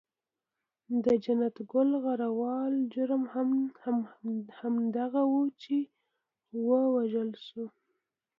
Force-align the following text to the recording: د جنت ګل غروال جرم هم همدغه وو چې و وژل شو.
د 1.03 1.07
جنت 1.23 1.55
ګل 1.71 1.89
غروال 2.03 2.73
جرم 2.93 3.23
هم 3.33 3.97
همدغه 4.59 5.21
وو 5.31 5.43
چې 5.61 5.77
و 6.67 6.69
وژل 6.95 7.31
شو. 7.45 7.63